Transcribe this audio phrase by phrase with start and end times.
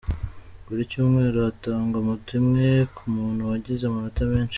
[0.65, 4.49] Buri cyumweru hatangwa Moto imwe ku muntu wagize amanota menshi.